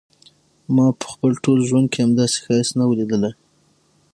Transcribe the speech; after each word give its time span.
ما 0.75 0.87
په 0.99 1.05
خپل 1.13 1.31
ټول 1.43 1.59
ژوند 1.69 1.87
کې 1.91 1.99
همداسي 2.05 2.39
ښایست 2.45 2.73
نه 2.79 2.83
و 2.87 2.91
ليدلی. 2.97 3.31